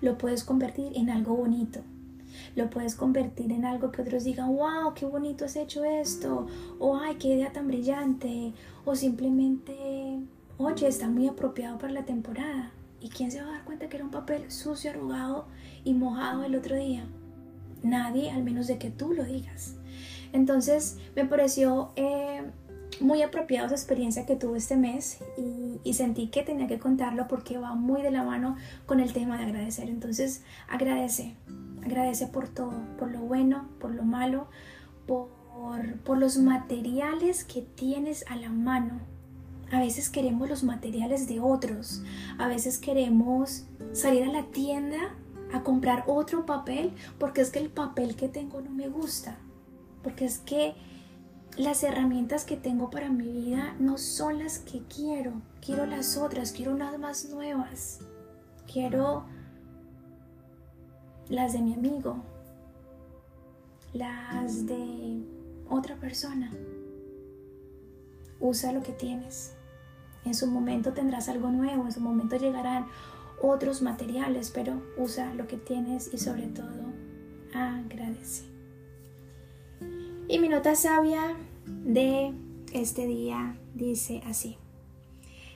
lo 0.00 0.18
puedes 0.18 0.44
convertir 0.44 0.92
en 0.94 1.10
algo 1.10 1.34
bonito. 1.34 1.80
Lo 2.56 2.70
puedes 2.70 2.94
convertir 2.94 3.52
en 3.52 3.64
algo 3.64 3.90
que 3.90 4.02
otros 4.02 4.24
digan, 4.24 4.54
wow, 4.54 4.94
qué 4.94 5.06
bonito 5.06 5.44
has 5.44 5.56
hecho 5.56 5.84
esto, 5.84 6.46
o 6.78 6.96
ay, 6.96 7.16
qué 7.16 7.28
idea 7.28 7.52
tan 7.52 7.66
brillante, 7.68 8.52
o 8.84 8.94
simplemente, 8.94 10.18
oye, 10.56 10.86
está 10.86 11.08
muy 11.08 11.28
apropiado 11.28 11.78
para 11.78 11.92
la 11.92 12.04
temporada. 12.04 12.72
¿Y 13.00 13.10
quién 13.10 13.30
se 13.30 13.40
va 13.40 13.48
a 13.48 13.52
dar 13.52 13.64
cuenta 13.64 13.88
que 13.88 13.96
era 13.96 14.04
un 14.04 14.10
papel 14.10 14.50
sucio, 14.50 14.90
arrugado 14.90 15.46
y 15.84 15.94
mojado 15.94 16.42
el 16.44 16.56
otro 16.56 16.76
día? 16.76 17.06
Nadie, 17.82 18.30
al 18.30 18.42
menos 18.42 18.66
de 18.66 18.78
que 18.78 18.90
tú 18.90 19.12
lo 19.12 19.24
digas. 19.24 19.76
Entonces 20.32 20.98
me 21.14 21.24
pareció 21.24 21.92
eh, 21.96 22.42
muy 23.00 23.22
apropiada 23.22 23.66
esa 23.66 23.74
experiencia 23.74 24.26
que 24.26 24.36
tuve 24.36 24.58
este 24.58 24.76
mes 24.76 25.18
y, 25.36 25.80
y, 25.84 25.94
sentí 25.94 26.28
que 26.28 26.42
tenía 26.42 26.66
que 26.66 26.78
contarlo 26.78 27.28
porque 27.28 27.58
va 27.58 27.74
muy 27.74 28.02
de 28.02 28.10
la 28.10 28.24
mano 28.24 28.56
con 28.86 29.00
el 29.00 29.12
tema 29.12 29.38
de 29.38 29.44
agradecer. 29.44 29.88
Entonces 29.88 30.42
agradece, 30.68 31.34
agradece 31.84 32.26
por 32.26 32.48
todo, 32.48 32.72
por 32.98 33.10
lo 33.10 33.20
bueno, 33.20 33.68
por 33.80 33.92
lo 33.92 34.04
malo, 34.04 34.48
por, 35.06 35.28
por 36.04 36.18
los 36.18 36.38
materiales 36.38 37.44
que 37.44 37.62
tienes 37.62 38.24
a 38.28 38.36
la 38.36 38.50
mano. 38.50 39.00
A 39.70 39.80
veces 39.80 40.08
queremos 40.08 40.48
los 40.48 40.64
materiales 40.64 41.28
de 41.28 41.40
otros, 41.40 42.02
a 42.38 42.48
veces 42.48 42.78
queremos 42.78 43.66
salir 43.92 44.24
a 44.24 44.32
la 44.32 44.44
tienda 44.44 45.14
a 45.52 45.62
comprar 45.62 46.04
otro 46.06 46.46
papel 46.46 46.92
porque 47.18 47.40
es 47.40 47.50
que 47.50 47.58
el 47.58 47.70
papel 47.70 48.16
que 48.16 48.28
tengo 48.28 48.60
no 48.60 48.70
me 48.70 48.88
gusta, 48.88 49.36
porque 50.02 50.24
es 50.24 50.38
que 50.38 50.74
las 51.58 51.82
herramientas 51.82 52.44
que 52.44 52.56
tengo 52.56 52.88
para 52.88 53.10
mi 53.10 53.26
vida 53.26 53.74
no 53.80 53.98
son 53.98 54.38
las 54.38 54.60
que 54.60 54.82
quiero. 54.84 55.32
Quiero 55.60 55.86
las 55.86 56.16
otras, 56.16 56.52
quiero 56.52 56.72
unas 56.72 56.96
más 56.98 57.28
nuevas. 57.30 57.98
Quiero 58.72 59.24
las 61.28 61.52
de 61.52 61.58
mi 61.58 61.74
amigo, 61.74 62.22
las 63.92 64.66
de 64.66 65.20
otra 65.68 65.96
persona. 65.96 66.52
Usa 68.38 68.72
lo 68.72 68.84
que 68.84 68.92
tienes. 68.92 69.54
En 70.24 70.34
su 70.34 70.46
momento 70.46 70.92
tendrás 70.92 71.28
algo 71.28 71.50
nuevo, 71.50 71.84
en 71.86 71.92
su 71.92 72.00
momento 72.00 72.36
llegarán 72.36 72.86
otros 73.42 73.82
materiales, 73.82 74.52
pero 74.54 74.80
usa 74.96 75.34
lo 75.34 75.48
que 75.48 75.56
tienes 75.56 76.12
y 76.14 76.18
sobre 76.18 76.46
todo 76.46 76.84
agradece. 77.52 78.44
Y 80.28 80.38
mi 80.38 80.48
nota 80.50 80.74
sabia 80.74 81.36
de 81.84 82.32
este 82.72 83.06
día 83.06 83.58
dice 83.74 84.22
así. 84.26 84.56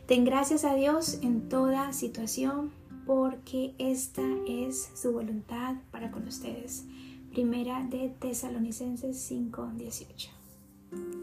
Ten 0.06 0.24
gracias 0.24 0.64
a 0.64 0.74
Dios 0.74 1.18
en 1.22 1.48
toda 1.48 1.92
situación 1.92 2.72
porque 3.06 3.74
esta 3.78 4.22
es 4.46 4.90
su 4.94 5.12
voluntad 5.12 5.76
para 5.90 6.10
con 6.10 6.26
ustedes. 6.26 6.84
Primera 7.30 7.84
de 7.84 8.10
Tesalonicenses 8.20 9.16
5:18. 9.30 11.21